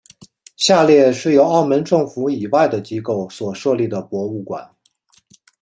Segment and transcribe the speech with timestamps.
[0.57, 4.67] 下列是由澳门政府以外的机构所设立的博物馆。